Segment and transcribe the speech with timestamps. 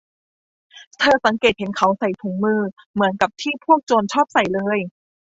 [0.99, 2.61] เธอสังเกตเห็นเขาใส่ถุงมือ
[2.93, 4.77] เหมือนกับที่พวกโจรชอบใส่เลย